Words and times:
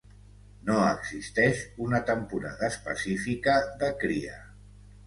No 0.69 0.77
existeix 0.85 1.61
una 1.89 2.01
temporada 2.09 2.73
específica 2.73 3.61
de 3.85 3.97
cria. 4.05 4.43